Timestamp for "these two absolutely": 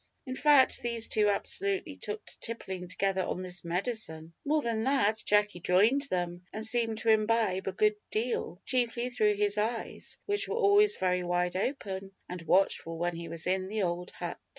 0.81-1.95